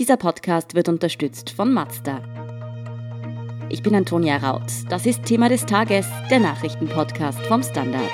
Dieser 0.00 0.16
Podcast 0.16 0.74
wird 0.74 0.88
unterstützt 0.88 1.50
von 1.50 1.74
Mazda. 1.74 2.22
Ich 3.68 3.82
bin 3.82 3.94
Antonia 3.94 4.38
Raut. 4.38 4.62
Das 4.88 5.04
ist 5.04 5.26
Thema 5.26 5.50
des 5.50 5.66
Tages, 5.66 6.06
der 6.30 6.40
Nachrichtenpodcast 6.40 7.38
vom 7.40 7.62
Standard. 7.62 8.08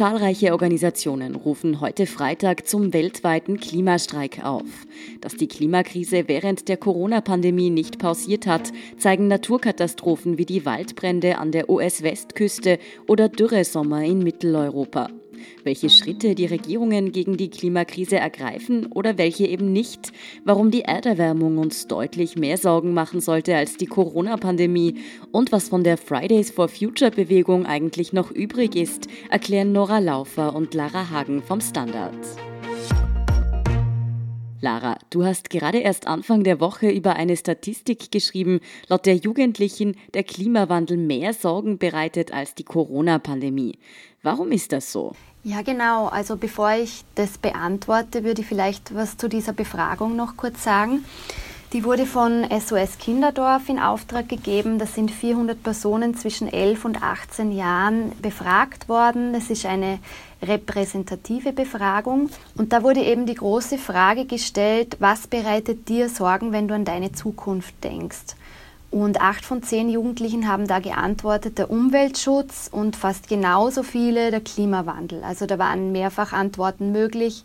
Zahlreiche 0.00 0.52
Organisationen 0.52 1.34
rufen 1.34 1.82
heute 1.82 2.06
Freitag 2.06 2.66
zum 2.66 2.94
weltweiten 2.94 3.60
Klimastreik 3.60 4.42
auf. 4.42 4.64
Dass 5.20 5.36
die 5.36 5.46
Klimakrise 5.46 6.26
während 6.26 6.70
der 6.70 6.78
Corona-Pandemie 6.78 7.68
nicht 7.68 7.98
pausiert 7.98 8.46
hat, 8.46 8.72
zeigen 8.96 9.28
Naturkatastrophen 9.28 10.38
wie 10.38 10.46
die 10.46 10.64
Waldbrände 10.64 11.36
an 11.36 11.52
der 11.52 11.68
US-Westküste 11.68 12.78
oder 13.08 13.28
Dürresommer 13.28 14.02
in 14.02 14.20
Mitteleuropa 14.20 15.10
welche 15.64 15.90
Schritte 15.90 16.34
die 16.34 16.46
Regierungen 16.46 17.12
gegen 17.12 17.36
die 17.36 17.50
Klimakrise 17.50 18.16
ergreifen 18.16 18.86
oder 18.86 19.18
welche 19.18 19.46
eben 19.46 19.72
nicht, 19.72 20.12
warum 20.44 20.70
die 20.70 20.82
Erderwärmung 20.82 21.58
uns 21.58 21.86
deutlich 21.86 22.36
mehr 22.36 22.56
Sorgen 22.56 22.94
machen 22.94 23.20
sollte 23.20 23.56
als 23.56 23.76
die 23.76 23.86
Corona-Pandemie 23.86 24.96
und 25.32 25.52
was 25.52 25.68
von 25.68 25.84
der 25.84 25.96
Fridays 25.96 26.50
for 26.50 26.68
Future 26.68 27.10
Bewegung 27.10 27.66
eigentlich 27.66 28.12
noch 28.12 28.30
übrig 28.30 28.76
ist, 28.76 29.06
erklären 29.30 29.72
Nora 29.72 29.98
Laufer 29.98 30.54
und 30.54 30.74
Lara 30.74 31.10
Hagen 31.10 31.42
vom 31.42 31.60
Standard. 31.60 32.14
Lara, 34.62 34.98
du 35.08 35.24
hast 35.24 35.48
gerade 35.48 35.78
erst 35.78 36.06
Anfang 36.06 36.44
der 36.44 36.60
Woche 36.60 36.90
über 36.90 37.16
eine 37.16 37.36
Statistik 37.36 38.10
geschrieben, 38.10 38.60
laut 38.88 39.06
der 39.06 39.16
Jugendlichen 39.16 39.96
der 40.12 40.22
Klimawandel 40.22 40.98
mehr 40.98 41.32
Sorgen 41.32 41.78
bereitet 41.78 42.32
als 42.32 42.54
die 42.54 42.64
Corona-Pandemie. 42.64 43.78
Warum 44.22 44.52
ist 44.52 44.72
das 44.72 44.92
so? 44.92 45.14
Ja, 45.42 45.62
genau. 45.62 46.08
Also 46.08 46.36
bevor 46.36 46.72
ich 46.72 47.04
das 47.14 47.38
beantworte, 47.38 48.24
würde 48.24 48.42
ich 48.42 48.46
vielleicht 48.46 48.94
was 48.94 49.16
zu 49.16 49.28
dieser 49.28 49.52
Befragung 49.52 50.14
noch 50.14 50.36
kurz 50.36 50.62
sagen. 50.62 51.04
Die 51.72 51.84
wurde 51.84 52.04
von 52.04 52.44
SOS 52.50 52.98
Kinderdorf 52.98 53.68
in 53.68 53.78
Auftrag 53.78 54.28
gegeben. 54.28 54.80
Das 54.80 54.96
sind 54.96 55.08
400 55.08 55.62
Personen 55.62 56.16
zwischen 56.16 56.52
11 56.52 56.84
und 56.84 57.02
18 57.02 57.52
Jahren 57.52 58.10
befragt 58.20 58.88
worden. 58.88 59.32
Das 59.32 59.50
ist 59.50 59.64
eine 59.64 60.00
repräsentative 60.42 61.52
Befragung. 61.52 62.28
Und 62.56 62.72
da 62.72 62.82
wurde 62.82 63.00
eben 63.00 63.24
die 63.24 63.36
große 63.36 63.78
Frage 63.78 64.24
gestellt, 64.24 64.96
was 64.98 65.28
bereitet 65.28 65.88
dir 65.88 66.08
Sorgen, 66.08 66.50
wenn 66.50 66.66
du 66.66 66.74
an 66.74 66.84
deine 66.84 67.12
Zukunft 67.12 67.74
denkst? 67.84 68.34
Und 68.90 69.20
acht 69.20 69.44
von 69.44 69.62
zehn 69.62 69.88
Jugendlichen 69.88 70.48
haben 70.48 70.66
da 70.66 70.80
geantwortet, 70.80 71.58
der 71.58 71.70
Umweltschutz 71.70 72.68
und 72.72 72.96
fast 72.96 73.28
genauso 73.28 73.84
viele 73.84 74.32
der 74.32 74.40
Klimawandel. 74.40 75.22
Also 75.22 75.46
da 75.46 75.58
waren 75.58 75.92
mehrfach 75.92 76.32
Antworten 76.32 76.90
möglich. 76.90 77.44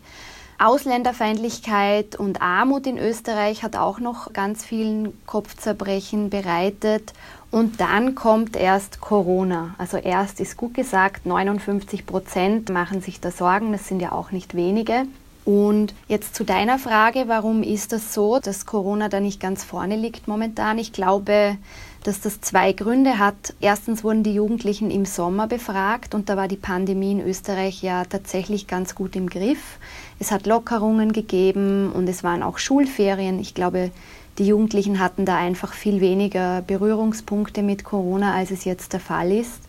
Ausländerfeindlichkeit 0.58 2.16
und 2.16 2.40
Armut 2.40 2.86
in 2.86 2.98
Österreich 2.98 3.62
hat 3.62 3.76
auch 3.76 4.00
noch 4.00 4.32
ganz 4.32 4.64
vielen 4.64 5.12
Kopfzerbrechen 5.26 6.30
bereitet. 6.30 7.12
Und 7.50 7.80
dann 7.80 8.14
kommt 8.14 8.56
erst 8.56 9.00
Corona. 9.00 9.74
Also 9.78 9.98
erst 9.98 10.40
ist 10.40 10.56
gut 10.56 10.74
gesagt, 10.74 11.26
59 11.26 12.06
Prozent 12.06 12.70
machen 12.70 13.02
sich 13.02 13.20
da 13.20 13.30
Sorgen. 13.30 13.70
Das 13.70 13.86
sind 13.86 14.00
ja 14.00 14.12
auch 14.12 14.32
nicht 14.32 14.56
wenige. 14.56 15.06
Und 15.46 15.94
jetzt 16.08 16.34
zu 16.34 16.42
deiner 16.42 16.76
Frage, 16.76 17.28
warum 17.28 17.62
ist 17.62 17.92
das 17.92 18.12
so, 18.12 18.40
dass 18.40 18.66
Corona 18.66 19.08
da 19.08 19.20
nicht 19.20 19.38
ganz 19.38 19.62
vorne 19.62 19.94
liegt 19.94 20.26
momentan? 20.26 20.76
Ich 20.76 20.92
glaube, 20.92 21.56
dass 22.02 22.20
das 22.20 22.40
zwei 22.40 22.72
Gründe 22.72 23.20
hat. 23.20 23.54
Erstens 23.60 24.02
wurden 24.02 24.24
die 24.24 24.34
Jugendlichen 24.34 24.90
im 24.90 25.04
Sommer 25.04 25.46
befragt 25.46 26.16
und 26.16 26.28
da 26.28 26.36
war 26.36 26.48
die 26.48 26.56
Pandemie 26.56 27.12
in 27.12 27.20
Österreich 27.20 27.80
ja 27.80 28.04
tatsächlich 28.04 28.66
ganz 28.66 28.96
gut 28.96 29.14
im 29.14 29.30
Griff. 29.30 29.78
Es 30.18 30.32
hat 30.32 30.46
Lockerungen 30.46 31.12
gegeben 31.12 31.92
und 31.92 32.08
es 32.08 32.24
waren 32.24 32.42
auch 32.42 32.58
Schulferien. 32.58 33.38
Ich 33.38 33.54
glaube, 33.54 33.92
die 34.38 34.48
Jugendlichen 34.48 34.98
hatten 34.98 35.26
da 35.26 35.36
einfach 35.36 35.74
viel 35.74 36.00
weniger 36.00 36.62
Berührungspunkte 36.62 37.62
mit 37.62 37.84
Corona, 37.84 38.34
als 38.34 38.50
es 38.50 38.64
jetzt 38.64 38.94
der 38.94 39.00
Fall 39.00 39.30
ist. 39.30 39.65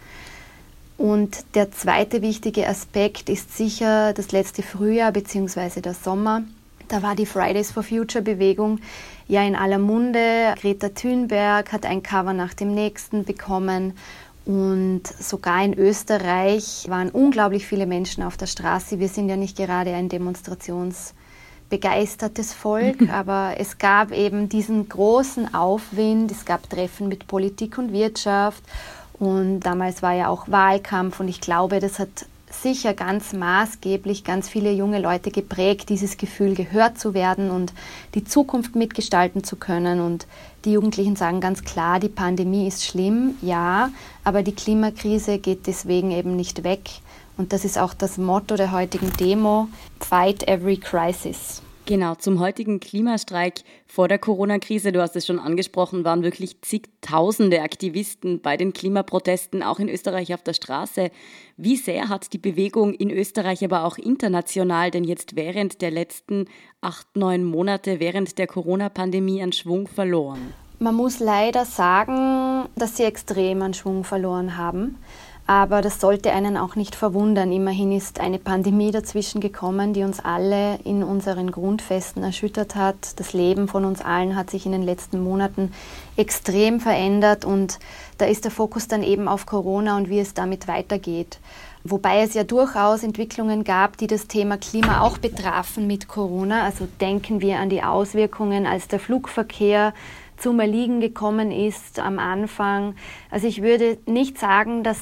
Und 0.98 1.46
der 1.54 1.72
zweite 1.72 2.24
wichtige 2.24 2.68
Aspekt 2.68 3.30
ist 3.30 3.56
sicher 3.56 4.14
das 4.14 4.32
letzte 4.32 4.64
Frühjahr 4.64 5.12
bzw. 5.12 5.82
der 5.82 5.94
Sommer. 5.94 6.42
Da 6.88 7.04
war 7.04 7.16
die 7.16 7.26
Fridays 7.26 7.72
for 7.72 7.84
Future 7.84 8.24
Bewegung 8.24 8.80
ja 9.28 9.44
in 9.44 9.56
aller 9.56 9.78
Munde. 9.78 10.56
Greta 10.60 10.90
Thunberg 10.90 11.72
hat 11.72 11.86
ein 11.86 12.02
Cover 12.02 12.34
nach 12.34 12.54
dem 12.54 12.74
nächsten 12.74 13.26
bekommen. 13.26 13.94
Und 14.46 15.04
sogar 15.06 15.64
in 15.64 15.78
Österreich 15.78 16.86
waren 16.88 17.10
unglaublich 17.10 17.68
viele 17.68 17.86
Menschen 17.86 18.24
auf 18.24 18.38
der 18.38 18.48
Straße. 18.48 19.00
Wir 19.00 19.10
sind 19.10 19.28
ja 19.28 19.36
nicht 19.36 19.58
gerade 19.58 19.94
ein 19.94 20.08
demonstrationsbegeistertes 20.08 22.54
Volk, 22.54 23.10
aber 23.12 23.56
es 23.58 23.78
gab 23.78 24.14
eben 24.14 24.48
diesen 24.48 24.88
großen 24.88 25.54
Aufwind. 25.54 26.32
Es 26.32 26.46
gab 26.46 26.70
Treffen 26.70 27.10
mit 27.10 27.28
Politik 27.28 27.78
und 27.78 27.92
Wirtschaft 27.92 28.64
und 29.20 29.62
damals 29.62 30.02
war 30.04 30.14
ja 30.14 30.28
auch 30.28 30.48
Wahlkampf 30.48 31.20
und 31.20 31.28
ich 31.28 31.42
glaube, 31.42 31.80
das 31.80 32.00
hat 32.00 32.26
sicher 32.50 32.94
ganz 32.94 33.34
maßgeblich 33.34 34.24
ganz 34.24 34.48
viele 34.48 34.72
junge 34.72 35.00
Leute 35.00 35.32
geprägt, 35.32 35.90
dieses 35.90 36.18
Gefühl 36.18 36.56
gehört 36.56 36.98
zu 36.98 37.14
werden 37.14 37.52
und 37.52 37.74
die 38.14 38.24
Zukunft 38.24 38.76
mitgestalten 38.76 39.44
zu 39.44 39.58
können. 39.58 40.00
Und 40.00 40.28
die 40.66 40.72
Jugendlichen 40.72 41.16
sagen 41.16 41.42
ganz 41.42 41.64
klar, 41.64 42.00
die 42.00 42.10
Pandemie 42.10 42.68
ist 42.68 42.86
schlimm, 42.86 43.36
ja, 43.42 43.90
aber 44.24 44.44
die 44.44 44.56
Klimakrise 44.56 45.40
geht 45.40 45.68
deswegen 45.68 46.12
eben 46.12 46.36
nicht 46.36 46.64
weg. 46.64 46.90
Und 47.38 47.54
das 47.54 47.66
ist 47.66 47.78
auch 47.78 47.94
das 47.94 48.18
Motto 48.18 48.56
der 48.56 48.72
heutigen 48.72 49.12
Demo, 49.14 49.68
Fight 50.00 50.48
Every 50.48 50.78
Crisis. 50.78 51.62
Genau, 51.88 52.16
zum 52.16 52.42
heutigen 52.42 52.82
Klimastreik 52.82 53.62
vor 53.86 54.10
der 54.10 54.20
Corona-Krise, 54.20 54.92
du 54.92 55.02
hast 55.02 55.16
es 55.16 55.26
schon 55.26 55.40
angesprochen, 55.40 56.04
waren 56.04 56.22
wirklich 56.22 56.62
zigtausende 56.62 57.62
Aktivisten 57.62 58.42
bei 58.42 58.58
den 58.58 58.74
Klimaprotesten, 58.74 59.64
auch 59.64 59.80
in 59.80 59.88
Österreich 59.88 60.34
auf 60.34 60.44
der 60.44 60.52
Straße. 60.52 61.12
Wie 61.56 61.78
sehr 61.78 62.10
hat 62.10 62.34
die 62.34 62.40
Bewegung 62.40 62.94
in 62.94 63.10
Österreich, 63.10 63.64
aber 63.64 63.86
auch 63.86 63.98
international, 63.98 64.92
denn 64.92 65.06
jetzt 65.06 65.38
während 65.38 65.82
der 65.82 65.92
letzten 65.92 66.50
acht, 66.82 67.16
neun 67.16 67.46
Monate, 67.46 68.02
während 68.02 68.38
der 68.38 68.48
Corona-Pandemie 68.48 69.42
an 69.42 69.54
Schwung 69.54 69.88
verloren? 69.88 70.54
Man 70.80 70.94
muss 70.94 71.20
leider 71.20 71.64
sagen, 71.64 72.68
dass 72.76 72.98
sie 72.98 73.04
extrem 73.04 73.62
an 73.62 73.74
Schwung 73.74 74.04
verloren 74.04 74.58
haben. 74.58 74.98
Aber 75.50 75.82
das 75.82 76.02
sollte 76.02 76.34
einen 76.34 76.58
auch 76.58 76.76
nicht 76.76 76.94
verwundern. 76.94 77.54
Immerhin 77.54 77.94
ist 77.94 78.20
eine 78.20 78.38
Pandemie 78.38 78.92
dazwischen 78.92 79.40
gekommen, 79.40 79.94
die 79.94 80.04
uns 80.04 80.20
alle 80.20 80.78
in 80.84 81.04
unseren 81.04 81.52
Grundfesten 81.52 82.22
erschüttert 82.22 82.76
hat. 82.76 83.18
Das 83.18 83.32
Leben 83.32 83.70
von 83.70 83.86
uns 83.86 84.02
allen 84.02 84.36
hat 84.36 84.50
sich 84.50 84.66
in 84.66 84.74
den 84.74 84.84
letzten 84.84 85.24
Monaten 85.24 85.72
extrem 86.18 86.82
verändert 86.82 87.46
und 87.46 87.80
da 88.18 88.26
ist 88.26 88.44
der 88.44 88.52
Fokus 88.52 88.90
dann 88.90 89.04
eben 89.04 89.30
auf 89.30 89.46
Corona 89.46 89.96
und 89.96 90.10
wie 90.10 90.20
es 90.20 90.34
damit 90.34 90.68
weitergeht. 90.68 91.40
Wobei 91.86 92.24
es 92.24 92.34
ja 92.34 92.44
durchaus 92.44 93.04
Entwicklungen 93.04 93.64
gab, 93.64 93.96
die 93.96 94.08
das 94.08 94.28
Thema 94.28 94.58
Klima 94.58 95.00
auch 95.00 95.18
betrafen 95.18 95.88
mit 95.88 96.10
Corona. 96.10 96.66
Also 96.66 96.90
denken 97.00 97.40
wir 97.40 97.60
an 97.60 97.70
die 97.70 97.84
Auswirkungen, 97.84 98.66
als 98.66 98.90
der 98.90 99.00
Flugverkehr 99.00 99.94
zum 100.36 100.60
Erliegen 100.60 101.00
gekommen 101.00 101.52
ist 101.52 102.00
am 102.00 102.20
Anfang. 102.20 102.96
Also 103.32 103.48
ich 103.48 103.62
würde 103.62 103.98
nicht 104.06 104.38
sagen, 104.38 104.84
dass 104.84 104.98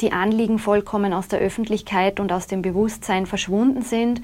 die 0.00 0.12
Anliegen 0.12 0.58
vollkommen 0.58 1.12
aus 1.12 1.28
der 1.28 1.40
Öffentlichkeit 1.40 2.20
und 2.20 2.32
aus 2.32 2.46
dem 2.46 2.62
Bewusstsein 2.62 3.26
verschwunden 3.26 3.82
sind. 3.82 4.22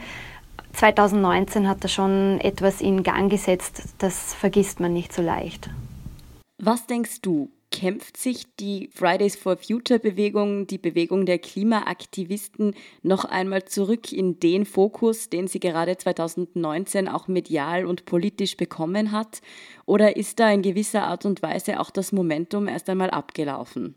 2019 0.72 1.68
hat 1.68 1.82
er 1.82 1.88
schon 1.88 2.40
etwas 2.40 2.80
in 2.80 3.02
Gang 3.02 3.30
gesetzt, 3.30 3.82
das 3.98 4.34
vergisst 4.34 4.80
man 4.80 4.92
nicht 4.92 5.12
so 5.12 5.22
leicht. 5.22 5.70
Was 6.58 6.86
denkst 6.86 7.20
du, 7.22 7.50
kämpft 7.74 8.16
sich 8.16 8.46
die 8.60 8.88
Fridays 8.94 9.34
for 9.34 9.56
Future 9.56 9.98
Bewegung, 9.98 10.68
die 10.68 10.78
Bewegung 10.78 11.26
der 11.26 11.40
Klimaaktivisten 11.40 12.72
noch 13.02 13.24
einmal 13.24 13.64
zurück 13.64 14.12
in 14.12 14.38
den 14.38 14.64
Fokus, 14.64 15.28
den 15.28 15.48
sie 15.48 15.58
gerade 15.58 15.96
2019 15.96 17.08
auch 17.08 17.26
medial 17.26 17.84
und 17.84 18.06
politisch 18.06 18.56
bekommen 18.56 19.10
hat? 19.10 19.40
Oder 19.86 20.16
ist 20.16 20.38
da 20.38 20.52
in 20.52 20.62
gewisser 20.62 21.02
Art 21.02 21.26
und 21.26 21.42
Weise 21.42 21.80
auch 21.80 21.90
das 21.90 22.12
Momentum 22.12 22.68
erst 22.68 22.88
einmal 22.88 23.10
abgelaufen? 23.10 23.96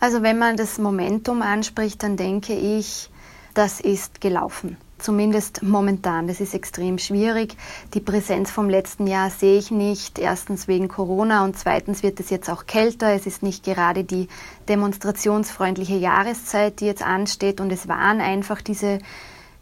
Also 0.00 0.22
wenn 0.22 0.38
man 0.38 0.58
das 0.58 0.78
Momentum 0.78 1.40
anspricht, 1.40 2.02
dann 2.02 2.18
denke 2.18 2.52
ich, 2.52 3.08
das 3.54 3.80
ist 3.80 4.20
gelaufen 4.20 4.76
zumindest 4.98 5.62
momentan. 5.62 6.26
Das 6.26 6.40
ist 6.40 6.54
extrem 6.54 6.98
schwierig. 6.98 7.56
Die 7.94 8.00
Präsenz 8.00 8.50
vom 8.50 8.68
letzten 8.68 9.06
Jahr 9.06 9.30
sehe 9.30 9.58
ich 9.58 9.70
nicht. 9.70 10.18
Erstens 10.18 10.68
wegen 10.68 10.88
Corona 10.88 11.44
und 11.44 11.58
zweitens 11.58 12.02
wird 12.02 12.20
es 12.20 12.30
jetzt 12.30 12.50
auch 12.50 12.66
kälter. 12.66 13.12
Es 13.14 13.26
ist 13.26 13.42
nicht 13.42 13.64
gerade 13.64 14.04
die 14.04 14.28
demonstrationsfreundliche 14.68 15.96
Jahreszeit, 15.96 16.80
die 16.80 16.86
jetzt 16.86 17.02
ansteht. 17.02 17.60
Und 17.60 17.72
es 17.72 17.88
waren 17.88 18.20
einfach 18.20 18.60
diese 18.60 18.98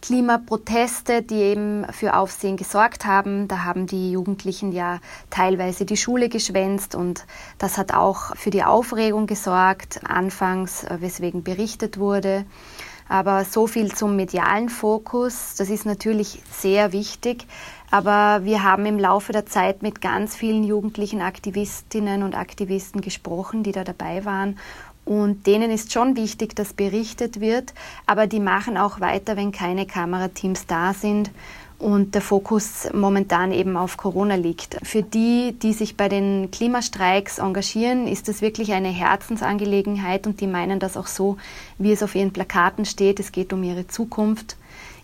Klimaproteste, 0.03 1.23
die 1.23 1.37
eben 1.37 1.87
für 1.93 2.17
Aufsehen 2.17 2.57
gesorgt 2.57 3.07
haben. 3.07 3.47
Da 3.47 3.65
haben 3.65 3.87
die 3.87 4.11
Jugendlichen 4.11 4.73
ja 4.73 4.99
teilweise 5.31 5.85
die 5.85 5.97
Schule 5.97 6.29
geschwänzt 6.29 6.97
und 6.97 7.25
das 7.59 7.79
hat 7.79 7.95
auch 7.95 8.37
für 8.37 8.51
die 8.51 8.65
Aufregung 8.65 9.29
gesorgt, 9.29 10.01
anfangs, 10.05 10.85
weswegen 10.99 11.45
berichtet 11.45 11.99
wurde. 11.99 12.45
Aber 13.13 13.45
so 13.45 13.67
viel 13.67 13.95
zum 13.95 14.17
medialen 14.17 14.71
Fokus, 14.71 15.55
das 15.59 15.69
ist 15.69 15.85
natürlich 15.85 16.41
sehr 16.51 16.93
wichtig. 16.93 17.47
Aber 17.91 18.47
wir 18.47 18.63
haben 18.63 18.87
im 18.87 18.99
Laufe 18.99 19.33
der 19.33 19.45
Zeit 19.45 19.83
mit 19.83 20.01
ganz 20.01 20.35
vielen 20.35 20.65
jugendlichen 20.65 21.21
Aktivistinnen 21.21 22.23
und 22.23 22.35
Aktivisten 22.35 23.03
gesprochen, 23.03 23.65
die 23.65 23.73
da 23.73 23.85
dabei 23.85 24.25
waren. 24.25 24.59
Und 25.05 25.47
denen 25.47 25.71
ist 25.71 25.93
schon 25.93 26.17
wichtig, 26.17 26.57
dass 26.57 26.73
berichtet 26.73 27.39
wird, 27.39 27.75
aber 28.07 28.27
die 28.27 28.41
machen 28.41 28.79
auch 28.79 29.01
weiter, 29.01 29.37
wenn 29.37 29.53
keine 29.53 29.85
Kamerateams 29.85 30.67
da 30.67 30.95
sind 30.95 31.31
und 31.83 32.15
der 32.15 32.23
Fokus 32.23 32.89
momentan 32.93 33.53
eben 33.53 33.77
auf 33.77 33.97
Corona 33.97 34.37
liegt. 34.37 34.79
Für 34.83 35.03
die, 35.03 35.55
die 35.61 35.73
sich 35.73 35.97
bei 35.97 36.09
den 36.09 36.51
Klimastreiks 36.51 37.39
engagieren, 37.39 38.07
ist 38.07 38.29
das 38.29 38.41
wirklich 38.41 38.73
eine 38.73 38.89
Herzensangelegenheit 38.89 40.27
und 40.27 40.41
die 40.41 40.47
meinen 40.47 40.79
das 40.79 40.97
auch 40.97 41.09
so, 41.09 41.37
wie 41.79 41.93
es 41.93 42.03
auf 42.03 42.15
ihren 42.15 42.33
Plakaten 42.33 42.85
steht. 42.85 43.19
Es 43.19 43.33
geht 43.33 43.53
um 43.53 43.65
ihre 43.65 43.89
Zukunft. 43.89 44.57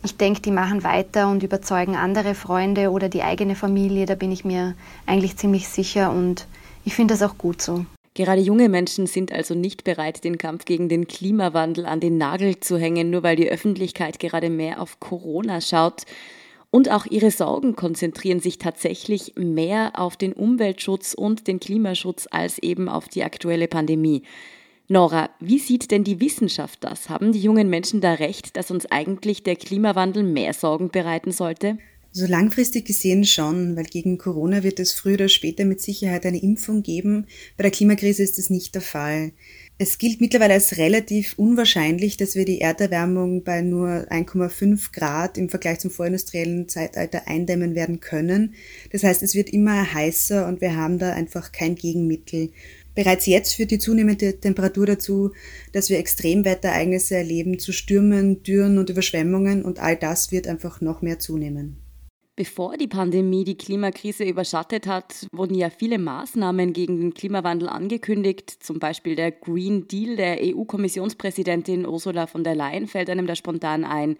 Ich 0.05 0.17
denke, 0.17 0.41
die 0.41 0.53
machen 0.53 0.85
weiter 0.85 1.29
und 1.29 1.43
überzeugen 1.43 1.97
andere 1.97 2.35
Freunde 2.35 2.91
oder 2.91 3.09
die 3.09 3.23
eigene 3.23 3.57
Familie. 3.57 4.07
Da 4.07 4.15
bin 4.15 4.31
ich 4.31 4.45
mir 4.45 4.75
eigentlich 5.07 5.37
ziemlich 5.37 5.69
sicher 5.69 6.13
und 6.13 6.47
ich 6.85 6.95
finde 6.95 7.15
das 7.15 7.29
auch 7.29 7.37
gut 7.37 7.61
so. 7.61 7.85
Gerade 8.15 8.41
junge 8.41 8.69
Menschen 8.69 9.07
sind 9.07 9.33
also 9.33 9.55
nicht 9.55 9.85
bereit, 9.85 10.25
den 10.25 10.39
Kampf 10.39 10.65
gegen 10.65 10.89
den 10.89 11.07
Klimawandel 11.09 11.87
an 11.87 12.01
den 12.01 12.19
Nagel 12.19 12.59
zu 12.61 12.79
hängen, 12.79 13.11
nur 13.11 13.23
weil 13.23 13.37
die 13.37 13.49
Öffentlichkeit 13.49 14.19
gerade 14.19 14.51
mehr 14.51 14.81
auf 14.81 14.99
Corona 15.01 15.61
schaut. 15.61 16.05
Und 16.71 16.91
auch 16.91 17.07
ihre 17.07 17.31
Sorgen 17.31 17.77
konzentrieren 17.77 18.41
sich 18.41 18.59
tatsächlich 18.59 19.35
mehr 19.37 19.93
auf 19.95 20.17
den 20.17 20.35
Umweltschutz 20.35 21.15
und 21.15 21.47
den 21.47 21.61
Klimaschutz 21.61 22.29
als 22.31 22.59
eben 22.59 22.89
auf 22.89 23.09
die 23.09 23.25
aktuelle 23.25 23.69
Pandemie. 23.69 24.23
Nora, 24.87 25.31
wie 25.41 25.59
sieht 25.59 25.91
denn 25.91 26.05
die 26.05 26.21
Wissenschaft 26.21 26.85
das? 26.85 27.09
Haben 27.09 27.33
die 27.33 27.41
jungen 27.41 27.71
Menschen 27.71 28.01
da 28.01 28.15
recht, 28.15 28.57
dass 28.57 28.71
uns 28.71 28.87
eigentlich 28.87 29.43
der 29.43 29.57
Klimawandel 29.57 30.23
mehr 30.23 30.53
Sorgen 30.53 30.91
bereiten 30.91 31.31
sollte? 31.31 31.79
So 32.19 32.27
langfristig 32.27 32.85
gesehen 32.85 33.25
schon, 33.25 33.77
weil 33.77 33.85
gegen 33.85 34.19
Corona 34.19 34.65
wird 34.65 34.81
es 34.81 34.93
früher 34.93 35.15
oder 35.15 35.29
später 35.29 35.65
mit 35.65 35.81
Sicherheit 35.81 36.27
eine 36.27 36.43
Impfung 36.43 36.83
geben. 36.83 37.29
Bei 37.57 37.63
der 37.63 37.71
Klimakrise 37.71 38.25
ist 38.25 38.39
das 38.39 38.51
nicht 38.51 38.75
der 38.75 38.83
Fall. 38.83 39.31
Es 39.79 39.99
gilt 39.99 40.21
mittlerweile 40.21 40.55
als 40.55 40.79
relativ 40.79 41.35
unwahrscheinlich, 41.39 42.17
dass 42.17 42.35
wir 42.35 42.45
die 42.45 42.61
Erderwärmung 42.61 43.45
bei 43.45 43.63
nur 43.63 43.89
1,5 44.11 44.91
Grad 44.91 45.39
im 45.39 45.49
Vergleich 45.49 45.79
zum 45.79 45.93
vorindustriellen 45.93 46.69
Zeitalter 46.69 47.29
eindämmen 47.29 47.77
werden 47.77 48.01
können. 48.01 48.55
Das 48.91 49.05
heißt, 49.05 49.23
es 49.23 49.37
wird 49.37 49.51
immer 49.51 49.95
heißer 49.95 50.49
und 50.49 50.61
wir 50.61 50.75
haben 50.75 50.99
da 50.99 51.13
einfach 51.13 51.53
kein 51.53 51.77
Gegenmittel. 51.77 52.51
Bereits 52.97 53.27
jetzt 53.27 53.55
führt 53.55 53.71
die 53.71 53.79
zunehmende 53.79 54.41
Temperatur 54.41 54.87
dazu, 54.87 55.31
dass 55.71 55.89
wir 55.89 56.01
Extremwetterereignisse 56.01 57.15
erleben, 57.15 57.61
zu 57.61 57.71
Stürmen, 57.71 58.43
Dürren 58.43 58.79
und 58.79 58.91
Überschwemmungen 58.91 59.65
und 59.65 59.79
all 59.79 59.95
das 59.95 60.33
wird 60.33 60.49
einfach 60.49 60.81
noch 60.81 61.01
mehr 61.01 61.21
zunehmen. 61.21 61.77
Bevor 62.39 62.77
die 62.77 62.87
Pandemie 62.87 63.43
die 63.43 63.59
Klimakrise 63.59 64.23
überschattet 64.23 64.87
hat, 64.87 65.27
wurden 65.33 65.57
ja 65.57 65.71
viele 65.71 65.99
Maßnahmen 65.99 66.73
gegen 66.73 67.01
den 67.01 67.13
Klimawandel 67.13 67.69
angekündigt. 67.69 68.49
Zum 68.63 68.79
Beispiel 68.79 69.17
der 69.17 69.33
Green 69.33 69.89
Deal 69.89 70.15
der 70.15 70.39
EU-Kommissionspräsidentin 70.41 71.85
Ursula 71.85 72.29
von 72.29 72.45
der 72.45 72.55
Leyen 72.55 72.87
fällt 72.87 73.11
einem 73.11 73.27
da 73.27 73.35
spontan 73.35 73.85
ein. 73.85 74.19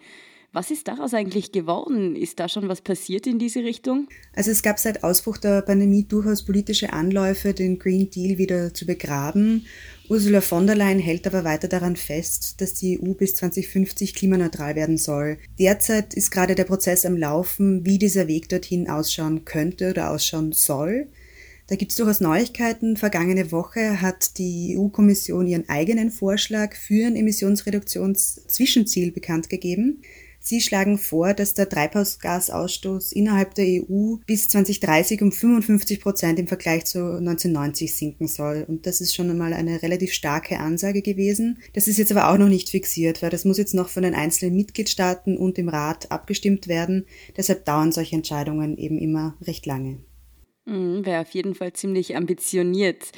Was 0.51 0.71
ist 0.71 0.87
daraus 0.87 1.13
eigentlich 1.13 1.51
geworden? 1.51 2.15
Ist 2.15 2.39
da 2.39 2.49
schon 2.49 2.67
was 2.69 2.81
passiert 2.81 3.27
in 3.27 3.37
diese 3.37 3.63
Richtung? 3.63 4.07
Also 4.33 4.49
es 4.49 4.63
gab 4.63 4.79
seit 4.79 5.03
Ausbruch 5.03 5.37
der 5.37 5.61
Pandemie 5.61 6.05
durchaus 6.05 6.43
politische 6.43 6.91
Anläufe, 6.91 7.53
den 7.53 7.77
Green 7.77 8.09
Deal 8.09 8.39
wieder 8.39 8.73
zu 8.73 8.87
begraben. 8.87 9.67
Ursula 10.09 10.41
von 10.41 10.65
der 10.65 10.75
Leyen 10.75 10.97
hält 10.97 11.27
aber 11.27 11.43
weiter 11.43 11.67
daran 11.67 11.95
fest, 11.95 12.61
dass 12.61 12.73
die 12.73 12.99
EU 12.99 13.13
bis 13.13 13.35
2050 13.35 14.15
klimaneutral 14.15 14.75
werden 14.75 14.97
soll. 14.97 15.37
Derzeit 15.59 16.15
ist 16.15 16.31
gerade 16.31 16.55
der 16.55 16.63
Prozess 16.63 17.05
am 17.05 17.15
Laufen, 17.15 17.85
wie 17.85 17.99
dieser 17.99 18.27
Weg 18.27 18.49
dorthin 18.49 18.89
ausschauen 18.89 19.45
könnte 19.45 19.91
oder 19.91 20.09
ausschauen 20.09 20.51
soll. 20.51 21.09
Da 21.67 21.75
gibt 21.75 21.91
es 21.91 21.97
durchaus 21.97 22.21
Neuigkeiten. 22.21 22.97
Vergangene 22.97 23.51
Woche 23.51 24.01
hat 24.01 24.39
die 24.39 24.75
EU-Kommission 24.75 25.45
ihren 25.45 25.69
eigenen 25.69 26.09
Vorschlag 26.09 26.75
für 26.75 27.05
ein 27.05 27.15
Emissionsreduktionszwischenziel 27.15 29.11
bekannt 29.11 29.51
gegeben. 29.51 30.01
Sie 30.39 30.61
schlagen 30.61 30.97
vor, 30.97 31.33
dass 31.33 31.53
der 31.53 31.67
Treibhausgasausstoß 31.67 33.11
innerhalb 33.11 33.55
der 33.55 33.65
EU 33.65 34.15
bis 34.25 34.47
2030 34.47 35.21
um 35.21 35.31
55 35.31 35.99
Prozent 35.99 36.39
im 36.39 36.47
Vergleich 36.47 36.85
zu 36.85 36.99
1990 36.99 37.95
sinken 37.95 38.27
soll. 38.27 38.65
Und 38.67 38.85
das 38.85 39.01
ist 39.01 39.13
schon 39.13 39.29
einmal 39.29 39.53
eine 39.53 39.81
relativ 39.81 40.13
starke 40.13 40.59
Ansage 40.59 41.01
gewesen. 41.01 41.59
Das 41.73 41.87
ist 41.87 41.97
jetzt 41.97 42.11
aber 42.11 42.31
auch 42.31 42.37
noch 42.37 42.47
nicht 42.47 42.69
fixiert, 42.69 43.21
weil 43.21 43.29
das 43.29 43.45
muss 43.45 43.57
jetzt 43.57 43.73
noch 43.73 43.89
von 43.89 44.03
den 44.03 44.15
einzelnen 44.15 44.55
Mitgliedstaaten 44.55 45.37
und 45.37 45.57
dem 45.57 45.69
Rat 45.69 46.11
abgestimmt 46.11 46.67
werden. 46.67 47.05
Deshalb 47.35 47.65
dauern 47.65 47.91
solche 47.91 48.15
Entscheidungen 48.15 48.77
eben 48.77 48.97
immer 48.97 49.35
recht 49.41 49.65
lange. 49.65 49.99
Mhm, 50.65 51.05
Wäre 51.05 51.21
auf 51.21 51.31
jeden 51.31 51.55
Fall 51.55 51.73
ziemlich 51.73 52.15
ambitioniert. 52.15 53.11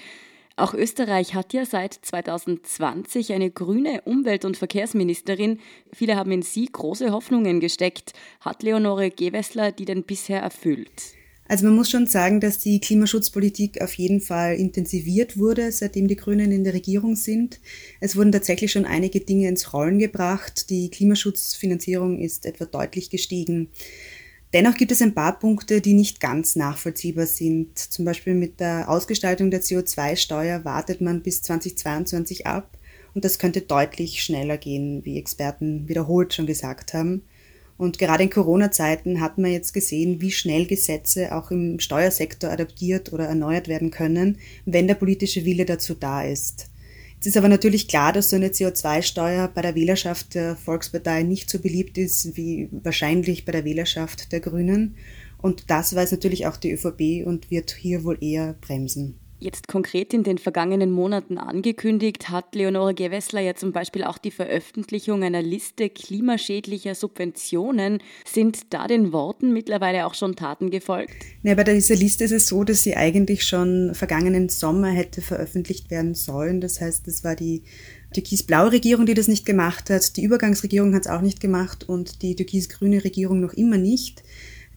Auch 0.62 0.76
Österreich 0.76 1.34
hat 1.34 1.54
ja 1.54 1.66
seit 1.66 1.92
2020 1.92 3.34
eine 3.34 3.50
grüne 3.50 4.04
Umwelt- 4.06 4.46
und 4.46 4.58
Verkehrsministerin. 4.58 5.58
Viele 5.92 6.16
haben 6.16 6.32
in 6.32 6.44
sie 6.44 6.68
große 6.72 7.10
Hoffnungen 7.10 7.60
gesteckt. 7.60 8.14
Hat 8.42 8.62
Leonore 8.62 9.10
Gewessler 9.10 9.72
die 9.72 9.86
denn 9.86 10.04
bisher 10.04 10.40
erfüllt? 10.40 11.16
Also 11.48 11.66
man 11.66 11.76
muss 11.76 11.90
schon 11.90 12.06
sagen, 12.06 12.40
dass 12.40 12.60
die 12.60 12.80
Klimaschutzpolitik 12.80 13.82
auf 13.82 13.96
jeden 13.96 14.22
Fall 14.22 14.54
intensiviert 14.54 15.36
wurde, 15.36 15.72
seitdem 15.72 16.08
die 16.08 16.16
Grünen 16.16 16.52
in 16.52 16.64
der 16.64 16.76
Regierung 16.76 17.16
sind. 17.16 17.60
Es 18.00 18.16
wurden 18.16 18.32
tatsächlich 18.32 18.72
schon 18.72 18.86
einige 18.86 19.20
Dinge 19.20 19.50
ins 19.50 19.74
Rollen 19.74 19.98
gebracht. 19.98 20.70
Die 20.70 20.92
Klimaschutzfinanzierung 20.92 22.20
ist 22.20 22.46
etwa 22.46 22.66
deutlich 22.66 23.10
gestiegen. 23.10 23.70
Dennoch 24.54 24.76
gibt 24.76 24.92
es 24.92 25.02
ein 25.02 25.14
paar 25.14 25.40
Punkte, 25.40 25.80
die 25.80 25.94
nicht 25.94 26.20
ganz 26.20 26.58
nachvollziehbar 26.58 27.26
sind. 27.26 27.78
Zum 27.80 28.04
Beispiel 28.04 28.34
mit 28.34 28.60
der 28.60 28.90
Ausgestaltung 28.90 29.50
der 29.50 29.62
CO2-Steuer 29.62 30.66
wartet 30.66 31.00
man 31.00 31.22
bis 31.22 31.42
2022 31.42 32.48
ab 32.48 32.78
und 33.14 33.24
das 33.24 33.40
könnte 33.40 33.62
deutlich 33.62 34.22
schneller 34.22 34.58
gehen, 34.58 35.06
wie 35.06 35.18
Experten 35.18 35.88
wiederholt 35.88 36.34
schon 36.34 36.48
gesagt 36.48 36.94
haben. 36.94 37.24
Und 37.78 37.98
gerade 37.98 38.24
in 38.24 38.30
Corona-Zeiten 38.30 39.22
hat 39.22 39.38
man 39.38 39.52
jetzt 39.52 39.74
gesehen, 39.74 40.22
wie 40.22 40.32
schnell 40.32 40.68
Gesetze 40.68 41.34
auch 41.34 41.50
im 41.50 41.80
Steuersektor 41.80 42.52
adaptiert 42.52 43.12
oder 43.12 43.26
erneuert 43.26 43.70
werden 43.70 43.90
können, 43.90 44.38
wenn 44.66 44.88
der 44.88 44.96
politische 44.96 45.46
Wille 45.46 45.66
dazu 45.66 45.96
da 45.96 46.24
ist. 46.24 46.71
Es 47.22 47.28
ist 47.28 47.38
aber 47.38 47.50
natürlich 47.50 47.88
klar, 47.88 48.14
dass 48.14 48.32
so 48.32 48.36
eine 48.36 48.48
CO2-Steuer 48.48 49.48
bei 49.48 49.62
der 49.62 49.76
Wählerschaft 49.76 50.34
der 50.34 50.56
Volkspartei 50.56 51.22
nicht 51.22 51.52
so 51.52 51.60
beliebt 51.60 52.00
ist 52.00 52.36
wie 52.36 52.68
wahrscheinlich 52.72 53.46
bei 53.46 53.52
der 53.52 53.64
Wählerschaft 53.64 54.32
der 54.32 54.40
Grünen. 54.40 54.96
Und 55.38 55.70
das 55.70 55.96
weiß 55.96 56.12
natürlich 56.12 56.48
auch 56.48 56.58
die 56.58 56.72
ÖVP 56.72 57.28
und 57.28 57.52
wird 57.52 57.76
hier 57.80 58.04
wohl 58.04 58.18
eher 58.22 58.56
bremsen. 58.60 59.21
Jetzt 59.44 59.68
konkret 59.68 60.14
in 60.14 60.22
den 60.22 60.38
vergangenen 60.38 60.92
Monaten 60.92 61.40
angekündigt 61.40 62.30
hat 62.30 62.54
Leonore 62.54 62.94
Gewessler 62.94 63.42
ja 63.42 63.56
zum 63.56 63.72
Beispiel 63.72 64.04
auch 64.04 64.20
die 64.20 64.30
Veröffentlichung 64.30 65.24
einer 65.24 65.42
Liste 65.42 65.90
klimaschädlicher 65.90 66.94
Subventionen. 66.94 68.04
Sind 68.24 68.60
da 68.70 68.86
den 68.86 69.12
Worten 69.12 69.52
mittlerweile 69.52 70.06
auch 70.06 70.14
schon 70.14 70.36
Taten 70.36 70.70
gefolgt? 70.70 71.16
Ja, 71.42 71.56
bei 71.56 71.64
dieser 71.64 71.96
Liste 71.96 72.24
ist 72.26 72.34
es 72.34 72.46
so, 72.46 72.64
dass 72.64 72.84
sie 72.84 72.96
eigentlich 72.96 73.44
schon 73.44 73.96
vergangenen 73.96 74.48
Sommer 74.48 74.90
hätte 74.90 75.24
veröffentlicht 75.24 75.90
werden 75.90 76.14
sollen. 76.14 76.62
Das 76.62 76.80
heißt, 76.80 77.08
das 77.08 77.24
war 77.24 77.36
die 77.36 77.64
türkis-blaue 78.14 78.74
Regierung, 78.74 79.08
die 79.08 79.16
das 79.16 79.28
nicht 79.28 79.48
gemacht 79.48 79.90
hat. 79.90 80.18
Die 80.18 80.24
Übergangsregierung 80.24 80.94
hat 80.94 81.08
es 81.08 81.12
auch 81.12 81.22
nicht 81.22 81.40
gemacht 81.40 81.90
und 81.90 82.22
die 82.22 82.36
türkis-grüne 82.36 83.04
Regierung 83.04 83.40
noch 83.40 83.54
immer 83.54 83.80
nicht. 83.80 84.22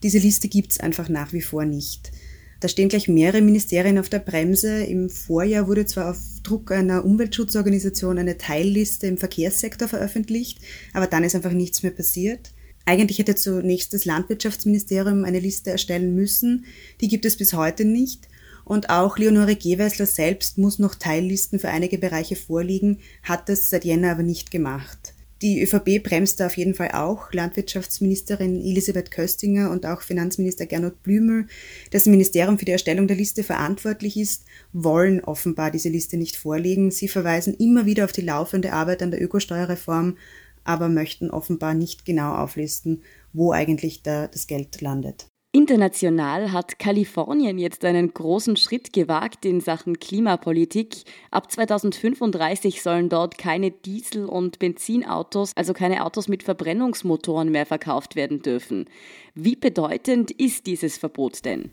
Diese 0.03 0.19
Liste 0.19 0.49
gibt 0.49 0.73
es 0.73 0.81
einfach 0.81 1.11
nach 1.11 1.35
wie 1.35 1.43
vor 1.43 1.67
nicht. 1.67 2.13
Da 2.61 2.69
stehen 2.69 2.89
gleich 2.89 3.09
mehrere 3.09 3.43
Ministerien 3.43 3.99
auf 3.99 4.09
der 4.09 4.21
Bremse. 4.21 4.85
Im 4.85 5.11
Vorjahr 5.11 5.67
wurde 5.67 5.87
zwar 5.87 6.11
auf 6.11 6.19
Druck 6.43 6.71
einer 6.73 7.05
Umweltschutzorganisation 7.05 8.19
eine 8.19 8.39
Teilliste 8.39 9.07
im 9.07 9.19
Verkehrssektor 9.19 9.89
veröffentlicht, 9.89 10.61
aber 10.93 11.07
dann 11.07 11.25
ist 11.25 11.35
einfach 11.35 11.53
nichts 11.53 11.83
mehr 11.83 11.93
passiert. 11.93 12.53
Eigentlich 12.87 13.19
hätte 13.19 13.35
zunächst 13.35 13.95
das 13.95 14.05
Landwirtschaftsministerium 14.05 15.25
eine 15.25 15.41
Liste 15.41 15.71
erstellen 15.71 16.15
müssen. 16.15 16.67
Die 17.01 17.09
gibt 17.09 17.25
es 17.25 17.37
bis 17.37 17.55
heute 17.55 17.85
nicht. 17.85 18.29
Und 18.65 18.91
auch 18.91 19.19
Leonore 19.19 19.57
Gewessler 19.57 20.07
selbst 20.07 20.59
muss 20.59 20.79
noch 20.79 20.95
Teillisten 20.95 21.59
für 21.59 21.69
einige 21.69 21.99
Bereiche 21.99 22.37
vorliegen, 22.37 22.99
hat 23.23 23.49
das 23.49 23.69
seit 23.69 23.85
Jänner 23.85 24.13
aber 24.13 24.23
nicht 24.23 24.51
gemacht. 24.51 25.14
Die 25.45 25.61
ÖVP 25.61 26.03
bremst 26.03 26.41
da 26.41 26.47
auf 26.47 26.57
jeden 26.57 26.73
Fall 26.73 26.93
auch. 26.93 27.31
Landwirtschaftsministerin 27.31 28.63
Elisabeth 28.63 29.11
Köstinger 29.11 29.71
und 29.71 29.85
auch 29.85 30.01
Finanzminister 30.01 30.65
Gernot 30.65 31.03
Blümel, 31.03 31.49
dessen 31.93 32.13
Ministerium 32.13 32.59
für 32.59 32.65
die 32.65 32.73
Erstellung 32.73 33.09
der 33.09 33.19
Liste 33.19 33.45
verantwortlich 33.45 34.17
ist, 34.17 34.47
wollen 34.73 35.23
offenbar 35.23 35.71
diese 35.71 35.91
Liste 35.91 36.17
nicht 36.17 36.37
vorlegen. 36.37 36.91
Sie 36.91 37.09
verweisen 37.09 37.53
immer 37.53 37.85
wieder 37.85 38.07
auf 38.07 38.13
die 38.13 38.23
laufende 38.23 38.73
Arbeit 38.73 39.03
an 39.03 39.11
der 39.11 39.21
Ökosteuerreform, 39.21 40.17
aber 40.65 40.89
möchten 40.89 41.31
offenbar 41.31 41.75
nicht 41.75 42.07
genau 42.07 42.37
auflisten, 42.37 43.03
wo 43.35 43.53
eigentlich 43.53 44.03
da 44.03 44.29
das 44.29 44.47
Geld 44.47 44.81
landet. 44.81 45.27
International 45.55 46.51
hat 46.51 46.81
Kalifornien 46.81 47.59
jetzt 47.59 47.85
einen 47.85 48.13
großen 48.13 48.57
Schritt 48.57 48.93
gewagt 48.93 49.45
in 49.45 49.61
Sachen 49.61 50.01
Klimapolitik. 50.01 51.05
Ab 51.31 51.49
2035 51.53 52.83
sollen 52.83 53.09
dort 53.09 53.39
keine 53.39 53.71
Diesel- 53.71 54.27
und 54.27 54.59
Benzinautos, 54.59 55.53
also 55.55 55.73
keine 55.73 56.05
Autos 56.05 56.27
mit 56.27 56.43
Verbrennungsmotoren 56.43 57.53
mehr 57.53 57.67
verkauft 57.67 58.17
werden 58.17 58.43
dürfen. 58.43 58.87
Wie 59.37 59.55
bedeutend 59.55 60.33
ist 60.33 60.67
dieses 60.67 60.99
Verbot 60.99 61.45
denn? 61.45 61.71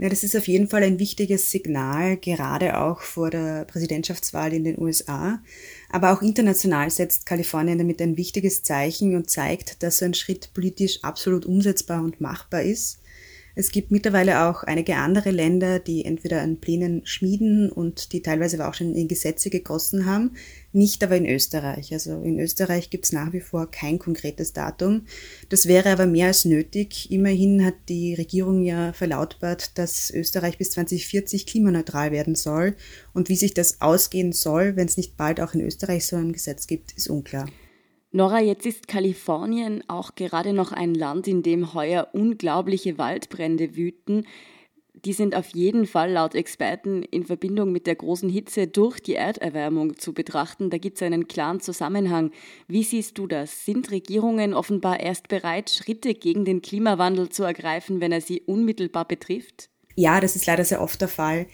Ja, 0.00 0.08
das 0.08 0.22
ist 0.22 0.36
auf 0.36 0.46
jeden 0.46 0.68
Fall 0.68 0.84
ein 0.84 1.00
wichtiges 1.00 1.50
Signal, 1.50 2.18
gerade 2.18 2.78
auch 2.80 3.00
vor 3.00 3.30
der 3.30 3.64
Präsidentschaftswahl 3.64 4.52
in 4.52 4.62
den 4.62 4.80
USA. 4.80 5.42
Aber 5.90 6.12
auch 6.12 6.22
international 6.22 6.88
setzt 6.88 7.26
Kalifornien 7.26 7.78
damit 7.78 8.00
ein 8.00 8.16
wichtiges 8.16 8.62
Zeichen 8.62 9.16
und 9.16 9.28
zeigt, 9.28 9.82
dass 9.82 9.98
so 9.98 10.04
ein 10.04 10.14
Schritt 10.14 10.54
politisch 10.54 11.02
absolut 11.02 11.46
umsetzbar 11.46 12.00
und 12.04 12.20
machbar 12.20 12.62
ist. 12.62 13.00
Es 13.58 13.72
gibt 13.72 13.90
mittlerweile 13.90 14.44
auch 14.44 14.62
einige 14.62 14.94
andere 14.98 15.32
Länder, 15.32 15.80
die 15.80 16.04
entweder 16.04 16.42
an 16.42 16.60
Plänen 16.60 17.04
schmieden 17.04 17.72
und 17.72 18.12
die 18.12 18.22
teilweise 18.22 18.56
aber 18.56 18.70
auch 18.70 18.74
schon 18.74 18.94
in 18.94 19.08
Gesetze 19.08 19.50
gegossen 19.50 20.06
haben, 20.06 20.36
nicht 20.72 21.02
aber 21.02 21.16
in 21.16 21.26
Österreich. 21.26 21.92
Also 21.92 22.22
in 22.22 22.38
Österreich 22.38 22.88
gibt 22.88 23.06
es 23.06 23.12
nach 23.12 23.32
wie 23.32 23.40
vor 23.40 23.68
kein 23.68 23.98
konkretes 23.98 24.52
Datum. 24.52 25.06
Das 25.48 25.66
wäre 25.66 25.90
aber 25.90 26.06
mehr 26.06 26.28
als 26.28 26.44
nötig. 26.44 27.10
Immerhin 27.10 27.64
hat 27.64 27.74
die 27.88 28.14
Regierung 28.14 28.62
ja 28.62 28.92
verlautbart, 28.92 29.76
dass 29.76 30.12
Österreich 30.12 30.56
bis 30.56 30.70
2040 30.70 31.44
klimaneutral 31.44 32.12
werden 32.12 32.36
soll. 32.36 32.76
Und 33.12 33.28
wie 33.28 33.34
sich 33.34 33.54
das 33.54 33.80
ausgehen 33.80 34.30
soll, 34.30 34.76
wenn 34.76 34.86
es 34.86 34.96
nicht 34.96 35.16
bald 35.16 35.40
auch 35.40 35.54
in 35.54 35.62
Österreich 35.62 36.06
so 36.06 36.14
ein 36.14 36.32
Gesetz 36.32 36.68
gibt, 36.68 36.92
ist 36.92 37.10
unklar. 37.10 37.48
Nora, 38.10 38.40
jetzt 38.40 38.64
ist 38.64 38.88
Kalifornien 38.88 39.84
auch 39.86 40.14
gerade 40.14 40.54
noch 40.54 40.72
ein 40.72 40.94
Land, 40.94 41.28
in 41.28 41.42
dem 41.42 41.74
heuer 41.74 42.08
unglaubliche 42.12 42.96
Waldbrände 42.96 43.76
wüten. 43.76 44.26
Die 45.04 45.12
sind 45.12 45.36
auf 45.36 45.48
jeden 45.50 45.86
Fall 45.86 46.12
laut 46.12 46.34
Experten 46.34 47.02
in 47.02 47.24
Verbindung 47.24 47.70
mit 47.70 47.86
der 47.86 47.94
großen 47.94 48.28
Hitze 48.28 48.66
durch 48.66 49.00
die 49.00 49.14
Erderwärmung 49.14 49.98
zu 49.98 50.14
betrachten. 50.14 50.70
Da 50.70 50.78
gibt 50.78 50.96
es 50.96 51.02
einen 51.02 51.28
klaren 51.28 51.60
Zusammenhang. 51.60 52.32
Wie 52.66 52.82
siehst 52.82 53.18
du 53.18 53.26
das? 53.26 53.66
Sind 53.66 53.90
Regierungen 53.90 54.54
offenbar 54.54 55.00
erst 55.00 55.28
bereit, 55.28 55.70
Schritte 55.70 56.14
gegen 56.14 56.44
den 56.44 56.62
Klimawandel 56.62 57.28
zu 57.28 57.44
ergreifen, 57.44 58.00
wenn 58.00 58.10
er 58.10 58.22
sie 58.22 58.40
unmittelbar 58.40 59.06
betrifft? 59.06 59.68
Ja, 59.94 60.20
das 60.20 60.34
ist 60.34 60.46
leider 60.46 60.64
sehr 60.64 60.80
oft 60.80 61.00
der 61.00 61.08
Fall. 61.08 61.46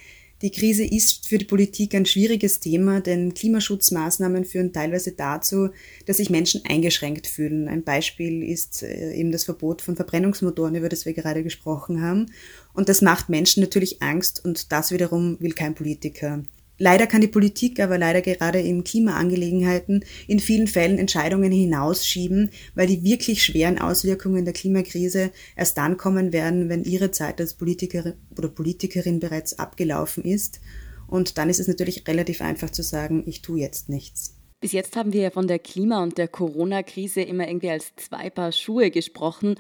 Die 0.45 0.51
Krise 0.51 0.85
ist 0.85 1.27
für 1.27 1.39
die 1.39 1.47
Politik 1.47 1.95
ein 1.95 2.05
schwieriges 2.05 2.61
Thema, 2.61 3.01
denn 3.01 3.33
Klimaschutzmaßnahmen 3.33 4.45
führen 4.45 4.75
teilweise 4.75 5.13
dazu, 5.13 5.71
dass 6.05 6.19
sich 6.19 6.29
Menschen 6.29 6.67
eingeschränkt 6.69 7.27
fühlen. 7.27 7.67
Ein 7.67 7.83
Beispiel 7.83 8.43
ist 8.43 8.83
äh, 8.83 9.15
eben 9.15 9.33
das 9.33 9.45
Verbot 9.45 9.81
von 9.81 9.97
Verbrennungsmotoren, 9.97 10.75
über 10.75 10.91
das 10.91 11.07
wir 11.07 11.15
gerade 11.15 11.43
gesprochen 11.43 12.03
haben. 12.03 12.27
Und 12.75 12.91
das 12.91 13.01
macht 13.01 13.31
Menschen 13.31 13.63
natürlich 13.63 14.03
Angst 14.03 14.45
und 14.45 14.71
das 14.71 14.93
wiederum 14.93 15.39
will 15.41 15.53
kein 15.53 15.75
Politiker. 15.75 16.45
Leider 16.79 17.07
kann 17.07 17.21
die 17.21 17.29
Politik 17.29 17.79
aber 17.79 17.99
leider 17.99 18.21
gerade 18.21 18.61
in 18.61 18.83
Klimaangelegenheiten 18.83 20.05
in 20.27 20.41
vielen 20.41 20.67
Fällen 20.67 20.99
Entscheidungen 20.99 21.53
hinausschieben, 21.53 22.51
weil 22.75 22.89
die 22.89 23.05
wirklich 23.05 23.45
schweren 23.45 23.79
Auswirkungen 23.79 24.45
der 24.45 24.55
Klimakrise 24.55 25.31
erst 25.57 25.79
dann 25.79 25.97
kommen 25.97 26.33
werden, 26.33 26.69
wenn 26.69 26.83
ihre 26.83 27.13
Zeit 27.13 27.41
als 27.41 27.55
Politiker 27.55 28.15
oder 28.37 28.49
Politikerin 28.49 29.21
bereits 29.21 29.59
abgelaufen 29.59 30.25
ist. 30.25 30.61
Und 31.07 31.39
dann 31.39 31.49
ist 31.49 31.61
es 31.61 31.69
natürlich 31.69 32.07
relativ 32.09 32.41
einfach 32.41 32.71
zu 32.71 32.83
sagen, 32.83 33.23
ich 33.27 33.41
tue 33.43 33.61
jetzt 33.61 33.89
nichts. 33.89 34.37
Bis 34.61 34.73
jetzt 34.73 34.97
haben 34.97 35.13
wir 35.13 35.21
ja 35.21 35.31
von 35.31 35.47
der 35.47 35.59
Klima- 35.59 36.03
und 36.03 36.17
der 36.17 36.27
Corona-Krise 36.27 37.21
immer 37.21 37.47
irgendwie 37.47 37.71
als 37.71 37.93
zwei 37.97 38.31
Paar 38.31 38.51
Schuhe 38.51 38.91
gesprochen. 38.91 39.57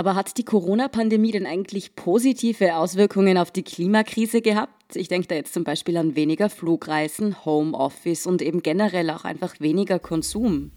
Aber 0.00 0.14
hat 0.14 0.38
die 0.38 0.46
Corona-Pandemie 0.46 1.30
denn 1.30 1.44
eigentlich 1.44 1.94
positive 1.94 2.76
Auswirkungen 2.76 3.36
auf 3.36 3.50
die 3.50 3.62
Klimakrise 3.62 4.40
gehabt? 4.40 4.96
Ich 4.96 5.08
denke 5.08 5.28
da 5.28 5.34
jetzt 5.34 5.52
zum 5.52 5.62
Beispiel 5.62 5.98
an 5.98 6.16
weniger 6.16 6.48
Flugreisen, 6.48 7.44
Homeoffice 7.44 8.26
und 8.26 8.40
eben 8.40 8.62
generell 8.62 9.10
auch 9.10 9.26
einfach 9.26 9.60
weniger 9.60 9.98
Konsum. 9.98 10.70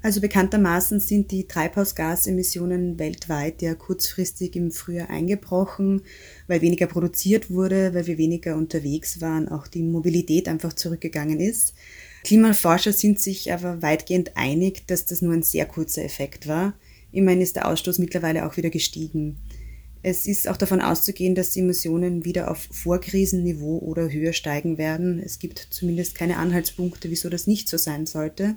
Also 0.00 0.22
bekanntermaßen 0.22 0.98
sind 0.98 1.30
die 1.30 1.46
Treibhausgasemissionen 1.46 2.98
weltweit 2.98 3.60
ja 3.60 3.74
kurzfristig 3.74 4.56
im 4.56 4.70
Frühjahr 4.70 5.10
eingebrochen, 5.10 6.00
weil 6.46 6.62
weniger 6.62 6.86
produziert 6.86 7.50
wurde, 7.50 7.92
weil 7.92 8.06
wir 8.06 8.16
weniger 8.16 8.56
unterwegs 8.56 9.20
waren, 9.20 9.46
auch 9.46 9.66
die 9.66 9.82
Mobilität 9.82 10.48
einfach 10.48 10.72
zurückgegangen 10.72 11.38
ist. 11.38 11.74
Klimaforscher 12.24 12.94
sind 12.94 13.20
sich 13.20 13.52
aber 13.52 13.82
weitgehend 13.82 14.38
einig, 14.38 14.86
dass 14.86 15.04
das 15.04 15.20
nur 15.20 15.34
ein 15.34 15.42
sehr 15.42 15.66
kurzer 15.66 16.02
Effekt 16.02 16.48
war. 16.48 16.72
Immerhin 17.14 17.40
ist 17.40 17.54
der 17.56 17.68
Ausstoß 17.68 17.98
mittlerweile 17.98 18.44
auch 18.44 18.56
wieder 18.56 18.70
gestiegen. 18.70 19.36
Es 20.02 20.26
ist 20.26 20.48
auch 20.48 20.56
davon 20.56 20.80
auszugehen, 20.80 21.34
dass 21.34 21.52
die 21.52 21.60
Emissionen 21.60 22.24
wieder 22.24 22.50
auf 22.50 22.68
Vorkrisenniveau 22.70 23.78
oder 23.78 24.10
höher 24.10 24.32
steigen 24.32 24.76
werden. 24.76 25.22
Es 25.24 25.38
gibt 25.38 25.68
zumindest 25.70 26.14
keine 26.14 26.36
Anhaltspunkte, 26.36 27.10
wieso 27.10 27.30
das 27.30 27.46
nicht 27.46 27.68
so 27.68 27.78
sein 27.78 28.04
sollte. 28.04 28.56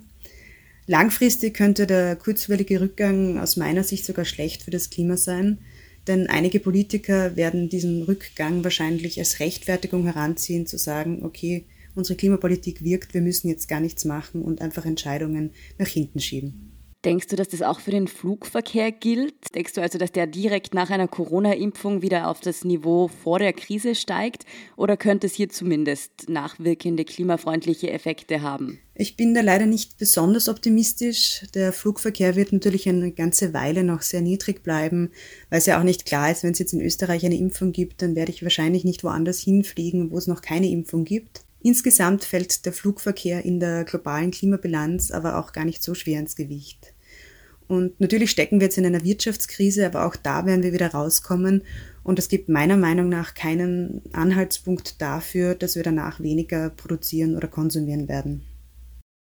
Langfristig 0.88 1.54
könnte 1.54 1.86
der 1.86 2.16
kurzwellige 2.16 2.82
Rückgang 2.82 3.38
aus 3.40 3.58
meiner 3.58 3.84
Sicht 3.84 4.06
sogar 4.06 4.26
schlecht 4.26 4.64
für 4.64 4.72
das 4.72 4.90
Klima 4.90 5.18
sein, 5.18 5.60
denn 6.08 6.28
einige 6.28 6.60
Politiker 6.60 7.36
werden 7.36 7.70
diesen 7.70 8.04
Rückgang 8.04 8.64
wahrscheinlich 8.64 9.20
als 9.20 9.40
Rechtfertigung 9.40 10.06
heranziehen, 10.06 10.66
zu 10.66 10.78
sagen, 10.78 11.24
okay, 11.24 11.66
unsere 11.94 12.18
Klimapolitik 12.18 12.84
wirkt, 12.84 13.14
wir 13.14 13.22
müssen 13.22 13.50
jetzt 13.50 13.68
gar 13.68 13.82
nichts 13.82 14.04
machen 14.04 14.42
und 14.42 14.62
einfach 14.62 14.86
Entscheidungen 14.86 15.52
nach 15.78 15.88
hinten 15.88 16.20
schieben. 16.20 16.67
Denkst 17.06 17.28
du, 17.28 17.36
dass 17.36 17.50
das 17.50 17.62
auch 17.62 17.80
für 17.80 17.92
den 17.92 18.08
Flugverkehr 18.08 18.92
gilt? 18.92 19.54
Denkst 19.54 19.74
du 19.74 19.82
also, 19.82 20.00
dass 20.00 20.12
der 20.12 20.26
direkt 20.26 20.74
nach 20.74 20.90
einer 20.90 21.08
Corona-Impfung 21.08 22.02
wieder 22.02 22.28
auf 22.28 22.40
das 22.40 22.64
Niveau 22.64 23.08
vor 23.08 23.38
der 23.38 23.54
Krise 23.54 23.94
steigt? 23.94 24.46
Oder 24.76 24.98
könnte 24.98 25.28
es 25.28 25.36
hier 25.36 25.48
zumindest 25.48 26.28
nachwirkende 26.28 27.06
klimafreundliche 27.06 27.92
Effekte 27.92 28.42
haben? 28.42 28.80
Ich 28.96 29.16
bin 29.16 29.36
da 29.36 29.42
leider 29.42 29.68
nicht 29.68 30.00
besonders 30.00 30.50
optimistisch. 30.50 31.46
Der 31.54 31.72
Flugverkehr 31.72 32.36
wird 32.36 32.52
natürlich 32.52 32.90
eine 32.90 33.12
ganze 33.12 33.54
Weile 33.54 33.84
noch 33.84 34.02
sehr 34.02 34.22
niedrig 34.22 34.64
bleiben, 34.64 35.12
weil 35.52 35.60
es 35.60 35.68
ja 35.68 35.80
auch 35.80 35.84
nicht 35.84 36.06
klar 36.06 36.32
ist, 36.32 36.44
wenn 36.44 36.54
es 36.54 36.60
jetzt 36.60 36.74
in 36.74 36.82
Österreich 36.82 37.24
eine 37.24 37.38
Impfung 37.38 37.74
gibt, 37.74 38.02
dann 38.02 38.16
werde 38.16 38.32
ich 38.32 38.42
wahrscheinlich 38.42 38.84
nicht 38.86 39.04
woanders 39.04 39.40
hinfliegen, 39.40 40.10
wo 40.10 40.18
es 40.18 40.26
noch 40.26 40.42
keine 40.42 40.68
Impfung 40.68 41.06
gibt. 41.06 41.47
Insgesamt 41.62 42.24
fällt 42.24 42.66
der 42.66 42.74
Flugverkehr 42.74 43.44
in 43.44 43.60
der 43.60 43.84
globalen 43.84 44.32
Klimabilanz 44.32 45.12
aber 45.12 45.38
auch 45.38 45.52
gar 45.52 45.66
nicht 45.66 45.84
so 45.84 45.94
schwer 45.94 46.20
ins 46.20 46.36
Gewicht. 46.36 46.94
Und 47.68 48.00
natürlich 48.00 48.32
stecken 48.32 48.60
wir 48.60 48.68
jetzt 48.68 48.78
in 48.78 48.86
einer 48.86 49.04
Wirtschaftskrise, 49.04 49.86
aber 49.86 50.06
auch 50.06 50.16
da 50.16 50.46
werden 50.46 50.64
wir 50.64 50.74
wieder 50.74 50.92
rauskommen. 50.92 51.64
Und 52.04 52.18
es 52.20 52.30
gibt 52.30 52.48
meiner 52.48 52.78
Meinung 52.78 53.10
nach 53.10 53.34
keinen 53.34 54.02
Anhaltspunkt 54.14 55.02
dafür, 55.02 55.56
dass 55.56 55.76
wir 55.76 55.84
danach 55.84 56.22
weniger 56.22 56.70
produzieren 56.70 57.36
oder 57.36 57.50
konsumieren 57.50 58.08
werden. 58.08 58.44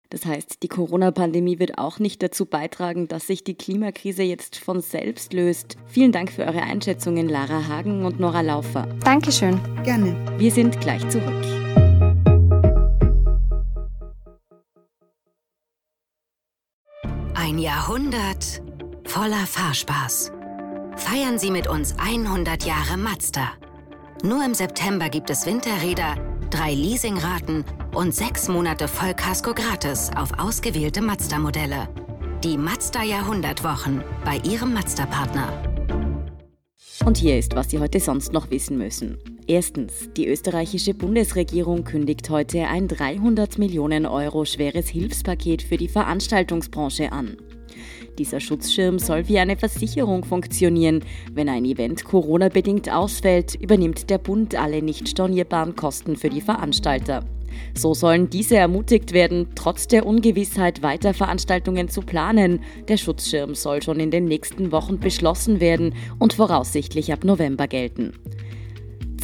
Das 0.10 0.26
heißt, 0.26 0.64
die 0.64 0.70
Corona-Pandemie 0.70 1.60
wird 1.60 1.78
auch 1.78 2.00
nicht 2.00 2.24
dazu 2.24 2.46
beitragen, 2.46 3.10
dass 3.10 3.28
sich 3.28 3.44
die 3.44 3.56
Klimakrise 3.56 4.24
jetzt 4.24 4.58
von 4.58 4.80
selbst 4.80 5.34
löst. 5.34 5.76
Vielen 5.86 6.14
Dank 6.14 6.32
für 6.32 6.46
eure 6.46 6.62
Einschätzungen, 6.62 7.28
Lara 7.28 7.68
Hagen 7.68 8.06
und 8.06 8.18
Nora 8.18 8.40
Laufer. 8.40 8.88
Dankeschön. 9.04 9.60
Gerne. 9.84 10.16
Wir 10.38 10.52
sind 10.52 10.80
gleich 10.80 11.08
zurück. 11.10 11.87
Ein 17.48 17.60
Jahrhundert 17.60 18.62
voller 19.06 19.46
Fahrspaß. 19.48 20.34
Feiern 20.98 21.40
Sie 21.40 21.50
mit 21.50 21.66
uns 21.66 21.96
100 21.98 22.66
Jahre 22.66 22.98
Mazda. 22.98 23.54
Nur 24.22 24.44
im 24.44 24.54
September 24.54 25.08
gibt 25.08 25.30
es 25.30 25.46
Winterräder, 25.46 26.16
drei 26.50 26.74
Leasingraten 26.74 27.64
und 27.96 28.14
sechs 28.14 28.50
Monate 28.50 28.90
Vollkasko 28.90 29.54
gratis 29.54 30.12
auf 30.14 30.38
ausgewählte 30.38 31.02
Mazda-Modelle. 31.02 31.88
Die 32.44 32.58
Mazda 32.58 33.04
Jahrhundertwochen 33.04 34.04
bei 34.26 34.40
Ihrem 34.40 34.74
Mazda-Partner. 34.74 35.48
Und 37.06 37.16
hier 37.16 37.40
ist, 37.40 37.56
was 37.56 37.70
Sie 37.70 37.80
heute 37.80 38.02
sonst 38.02 38.34
noch 38.34 38.52
wissen 38.52 38.78
müssen. 38.78 39.37
Erstens, 39.50 40.10
die 40.18 40.28
österreichische 40.28 40.94
Bundesregierung 40.94 41.86
kündigt 41.86 42.30
heute 42.30 42.68
ein 42.68 42.90
300 42.90 43.58
Millionen 43.58 44.06
Euro 44.06 44.44
schweres 44.44 44.90
Hilfspaket 44.90 45.62
für 45.62 45.78
die 45.78 45.88
Veranstaltungsbranche 45.88 47.14
an. 47.14 47.38
Dieser 48.18 48.42
Schutzschirm 48.42 49.00
soll 49.00 49.30
wie 49.30 49.40
eine 49.40 49.56
Versicherung 49.56 50.26
funktionieren. 50.26 51.02
Wenn 51.32 51.48
ein 51.48 51.64
Event 51.64 52.04
Corona-bedingt 52.04 52.92
ausfällt, 52.92 53.56
übernimmt 53.56 54.10
der 54.10 54.18
Bund 54.18 54.54
alle 54.56 54.82
nicht 54.82 55.08
stornierbaren 55.08 55.78
Kosten 55.78 56.18
für 56.18 56.30
die 56.30 56.42
Veranstalter. 56.42 57.24
So 57.74 57.94
sollen 57.94 58.30
diese 58.30 58.58
ermutigt 58.58 59.14
werden, 59.14 59.48
trotz 59.56 59.88
der 59.88 60.06
Ungewissheit 60.06 60.84
weiter 60.84 61.14
Veranstaltungen 61.14 61.88
zu 61.88 62.02
planen. 62.02 62.60
Der 62.90 62.98
Schutzschirm 62.98 63.56
soll 63.56 63.82
schon 63.82 64.02
in 64.02 64.12
den 64.12 64.26
nächsten 64.26 64.74
Wochen 64.74 65.00
beschlossen 65.00 65.62
werden 65.62 65.96
und 66.20 66.34
voraussichtlich 66.34 67.14
ab 67.14 67.24
November 67.24 67.68
gelten. 67.68 68.12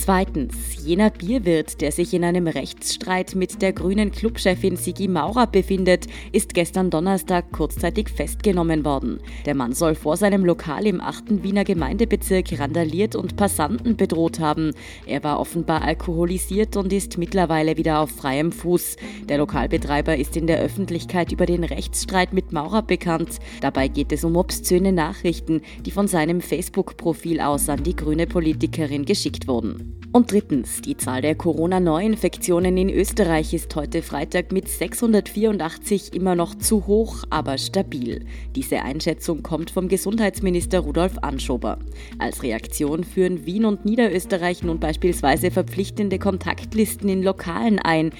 Zweitens, 0.05 0.83
jener 0.83 1.11
Bierwirt, 1.11 1.79
der 1.79 1.93
sich 1.93 2.13
in 2.13 2.25
einem 2.25 2.47
Rechtsstreit 2.47 3.35
mit 3.35 3.61
der 3.61 3.71
grünen 3.71 4.11
Clubchefin 4.11 4.75
Sigi 4.75 5.07
Maurer 5.07 5.47
befindet, 5.47 6.07
ist 6.33 6.53
gestern 6.53 6.89
Donnerstag 6.89 7.53
kurzzeitig 7.53 8.09
festgenommen 8.09 8.83
worden. 8.83 9.21
Der 9.45 9.55
Mann 9.55 9.71
soll 9.71 9.95
vor 9.95 10.17
seinem 10.17 10.43
Lokal 10.43 10.87
im 10.87 10.99
8. 10.99 11.41
Wiener 11.41 11.63
Gemeindebezirk 11.63 12.59
randaliert 12.59 13.15
und 13.15 13.37
Passanten 13.37 13.95
bedroht 13.95 14.41
haben. 14.41 14.73
Er 15.05 15.23
war 15.23 15.39
offenbar 15.39 15.83
alkoholisiert 15.83 16.75
und 16.75 16.91
ist 16.91 17.17
mittlerweile 17.17 17.77
wieder 17.77 18.01
auf 18.01 18.11
freiem 18.11 18.51
Fuß. 18.51 18.97
Der 19.29 19.37
Lokalbetreiber 19.37 20.17
ist 20.17 20.35
in 20.35 20.47
der 20.47 20.59
Öffentlichkeit 20.59 21.31
über 21.31 21.45
den 21.45 21.63
Rechtsstreit 21.63 22.33
mit 22.33 22.51
Maurer 22.51 22.81
bekannt. 22.81 23.39
Dabei 23.61 23.87
geht 23.87 24.11
es 24.11 24.25
um 24.25 24.35
obszöne 24.35 24.91
Nachrichten, 24.91 25.61
die 25.85 25.91
von 25.91 26.09
seinem 26.09 26.41
Facebook-Profil 26.41 27.39
aus 27.39 27.69
an 27.69 27.83
die 27.83 27.95
grüne 27.95 28.27
Politikerin 28.27 29.05
geschickt 29.05 29.47
wurden. 29.47 29.92
Und 30.15 30.31
drittens, 30.31 30.81
die 30.81 30.95
Zahl 30.95 31.23
der 31.23 31.33
Corona-Neuinfektionen 31.33 32.77
in 32.77 32.91
Österreich 32.91 33.51
ist 33.51 33.75
heute 33.75 34.03
Freitag 34.03 34.51
mit 34.51 34.67
684 34.69 36.13
immer 36.13 36.35
noch 36.35 36.53
zu 36.53 36.85
hoch, 36.85 37.23
aber 37.31 37.57
stabil. 37.57 38.23
Diese 38.55 38.83
Einschätzung 38.83 39.41
kommt 39.41 39.71
vom 39.71 39.87
Gesundheitsminister 39.87 40.81
Rudolf 40.81 41.17
Anschober. 41.23 41.79
Als 42.19 42.43
Reaktion 42.43 43.03
führen 43.03 43.47
Wien 43.47 43.65
und 43.65 43.85
Niederösterreich 43.85 44.61
nun 44.61 44.79
beispielsweise 44.79 45.49
verpflichtende 45.49 46.19
Kontaktlisten 46.19 47.09
in 47.09 47.23
Lokalen 47.23 47.79
ein. 47.79 48.11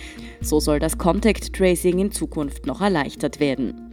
So 0.41 0.59
soll 0.59 0.79
das 0.79 0.97
Contact 0.97 1.53
Tracing 1.53 1.99
in 1.99 2.11
Zukunft 2.11 2.65
noch 2.65 2.81
erleichtert 2.81 3.39
werden. 3.39 3.92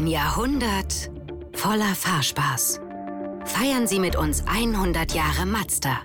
Ein 0.00 0.06
Jahrhundert 0.06 1.10
voller 1.52 1.94
Fahrspaß. 1.94 2.80
Feiern 3.44 3.86
Sie 3.86 3.98
mit 3.98 4.16
uns 4.16 4.42
100 4.46 5.12
Jahre 5.12 5.44
Mazda. 5.44 5.98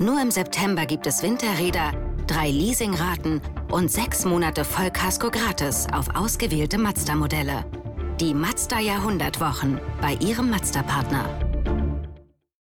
Nur 0.00 0.18
im 0.22 0.30
September 0.30 0.86
gibt 0.86 1.06
es 1.06 1.22
Winterräder, 1.22 1.92
drei 2.26 2.50
Leasingraten 2.50 3.42
und 3.70 3.92
sechs 3.92 4.24
Monate 4.24 4.64
Vollkasko 4.64 5.30
gratis 5.30 5.88
auf 5.92 6.16
ausgewählte 6.16 6.78
Mazda-Modelle. 6.78 7.66
Die 8.18 8.32
Mazda 8.32 8.80
Jahrhundertwochen 8.80 9.78
bei 10.00 10.14
Ihrem 10.14 10.48
Mazda-Partner. 10.48 11.47